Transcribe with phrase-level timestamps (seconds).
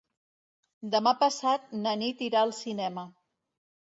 [0.93, 3.03] Demà passat na Nit irà al cinema.